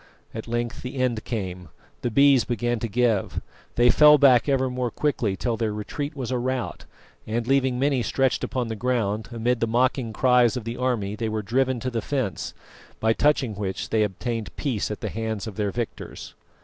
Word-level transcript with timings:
At 0.33 0.47
length 0.47 0.81
the 0.81 0.95
end 0.95 1.23
came; 1.25 1.69
the 2.01 2.09
Bees 2.09 2.43
began 2.43 2.79
to 2.79 2.87
give, 2.87 3.39
they 3.75 3.91
fell 3.91 4.17
back 4.17 4.49
ever 4.49 4.67
more 4.67 4.89
quickly 4.89 5.35
till 5.37 5.57
their 5.57 5.71
retreat 5.71 6.15
was 6.15 6.31
a 6.31 6.39
rout, 6.39 6.85
and, 7.27 7.45
leaving 7.45 7.77
many 7.77 8.01
stretched 8.01 8.43
upon 8.43 8.67
the 8.67 8.75
ground, 8.75 9.29
amid 9.31 9.59
the 9.59 9.67
mocking 9.67 10.11
cries 10.11 10.57
of 10.57 10.63
the 10.63 10.75
army 10.75 11.15
they 11.15 11.29
were 11.29 11.43
driven 11.43 11.79
to 11.81 11.91
the 11.91 12.01
fence, 12.01 12.55
by 12.99 13.13
touching 13.13 13.53
which 13.53 13.89
they 13.89 14.01
obtained 14.01 14.55
peace 14.55 14.89
at 14.89 15.01
the 15.01 15.09
hands 15.09 15.45
of 15.45 15.55
their 15.55 15.69
victors. 15.69 16.33